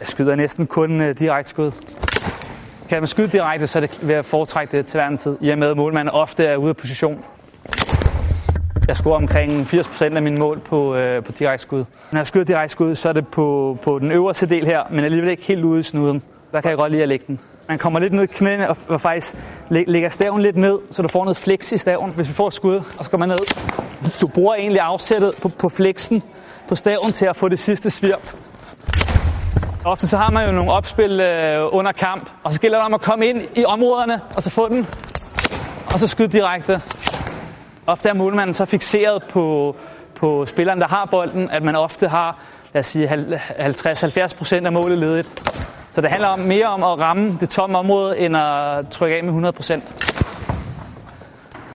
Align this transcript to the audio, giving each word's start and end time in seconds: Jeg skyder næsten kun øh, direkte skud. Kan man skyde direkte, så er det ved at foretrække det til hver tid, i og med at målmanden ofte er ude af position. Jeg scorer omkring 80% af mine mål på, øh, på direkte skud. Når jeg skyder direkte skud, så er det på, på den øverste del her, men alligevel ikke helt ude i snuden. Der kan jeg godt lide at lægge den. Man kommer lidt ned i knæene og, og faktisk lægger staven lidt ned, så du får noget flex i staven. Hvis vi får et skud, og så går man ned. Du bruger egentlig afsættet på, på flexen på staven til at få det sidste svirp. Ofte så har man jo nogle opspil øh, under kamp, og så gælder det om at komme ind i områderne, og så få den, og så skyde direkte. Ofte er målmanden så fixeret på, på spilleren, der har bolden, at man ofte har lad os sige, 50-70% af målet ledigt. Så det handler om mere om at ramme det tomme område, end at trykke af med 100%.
Jeg 0.00 0.06
skyder 0.08 0.36
næsten 0.36 0.66
kun 0.66 1.00
øh, 1.00 1.18
direkte 1.18 1.50
skud. 1.50 1.72
Kan 2.88 2.98
man 3.00 3.06
skyde 3.06 3.28
direkte, 3.28 3.66
så 3.66 3.78
er 3.78 3.80
det 3.80 4.08
ved 4.08 4.14
at 4.14 4.24
foretrække 4.24 4.76
det 4.76 4.86
til 4.86 5.00
hver 5.00 5.16
tid, 5.16 5.36
i 5.40 5.48
og 5.48 5.58
med 5.58 5.70
at 5.70 5.76
målmanden 5.76 6.14
ofte 6.14 6.44
er 6.44 6.56
ude 6.56 6.68
af 6.68 6.76
position. 6.76 7.24
Jeg 8.88 8.96
scorer 8.96 9.16
omkring 9.16 9.52
80% 9.52 10.04
af 10.04 10.22
mine 10.22 10.36
mål 10.36 10.60
på, 10.60 10.94
øh, 10.94 11.24
på 11.24 11.32
direkte 11.32 11.62
skud. 11.62 11.84
Når 12.12 12.18
jeg 12.18 12.26
skyder 12.26 12.44
direkte 12.44 12.72
skud, 12.72 12.94
så 12.94 13.08
er 13.08 13.12
det 13.12 13.28
på, 13.28 13.78
på 13.82 13.98
den 13.98 14.12
øverste 14.12 14.46
del 14.46 14.66
her, 14.66 14.82
men 14.90 15.04
alligevel 15.04 15.30
ikke 15.30 15.42
helt 15.42 15.64
ude 15.64 15.80
i 15.80 15.82
snuden. 15.82 16.22
Der 16.52 16.60
kan 16.60 16.68
jeg 16.68 16.78
godt 16.78 16.92
lide 16.92 17.02
at 17.02 17.08
lægge 17.08 17.24
den. 17.28 17.40
Man 17.68 17.78
kommer 17.78 17.98
lidt 18.00 18.12
ned 18.12 18.22
i 18.22 18.26
knæene 18.26 18.70
og, 18.70 18.76
og 18.88 19.00
faktisk 19.00 19.36
lægger 19.70 20.08
staven 20.08 20.42
lidt 20.42 20.56
ned, 20.56 20.78
så 20.90 21.02
du 21.02 21.08
får 21.08 21.24
noget 21.24 21.36
flex 21.36 21.72
i 21.72 21.76
staven. 21.76 22.12
Hvis 22.12 22.28
vi 22.28 22.32
får 22.32 22.48
et 22.48 22.54
skud, 22.54 22.76
og 22.76 23.04
så 23.04 23.10
går 23.10 23.18
man 23.18 23.28
ned. 23.28 23.38
Du 24.20 24.26
bruger 24.26 24.54
egentlig 24.54 24.80
afsættet 24.80 25.34
på, 25.42 25.48
på 25.48 25.68
flexen 25.68 26.22
på 26.68 26.76
staven 26.76 27.12
til 27.12 27.26
at 27.26 27.36
få 27.36 27.48
det 27.48 27.58
sidste 27.58 27.90
svirp. 27.90 28.30
Ofte 29.88 30.08
så 30.08 30.16
har 30.16 30.30
man 30.30 30.46
jo 30.46 30.52
nogle 30.52 30.72
opspil 30.72 31.20
øh, 31.20 31.68
under 31.72 31.92
kamp, 31.92 32.30
og 32.44 32.52
så 32.52 32.60
gælder 32.60 32.78
det 32.78 32.86
om 32.86 32.94
at 32.94 33.00
komme 33.00 33.26
ind 33.26 33.38
i 33.56 33.64
områderne, 33.64 34.20
og 34.36 34.42
så 34.42 34.50
få 34.50 34.68
den, 34.68 34.86
og 35.92 35.98
så 35.98 36.06
skyde 36.06 36.28
direkte. 36.28 36.80
Ofte 37.86 38.08
er 38.08 38.14
målmanden 38.14 38.54
så 38.54 38.64
fixeret 38.64 39.22
på, 39.30 39.76
på 40.14 40.46
spilleren, 40.46 40.80
der 40.80 40.88
har 40.88 41.08
bolden, 41.10 41.50
at 41.50 41.62
man 41.62 41.76
ofte 41.76 42.08
har 42.08 42.38
lad 42.72 42.80
os 42.80 42.86
sige, 42.86 43.08
50-70% 43.10 44.66
af 44.66 44.72
målet 44.72 44.98
ledigt. 44.98 45.28
Så 45.92 46.00
det 46.00 46.10
handler 46.10 46.28
om 46.28 46.38
mere 46.38 46.66
om 46.66 46.82
at 46.82 47.00
ramme 47.00 47.36
det 47.40 47.50
tomme 47.50 47.78
område, 47.78 48.18
end 48.18 48.36
at 48.36 48.88
trykke 48.90 49.16
af 49.16 49.24
med 49.24 49.52
100%. 49.52 50.17